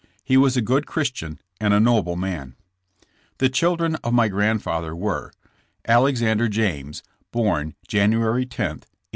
[0.23, 2.55] He was a good Christian and a" noble man.
[3.37, 5.31] The children of my grandfather were:
[5.87, 8.91] Alexander James, born January 10, 1844.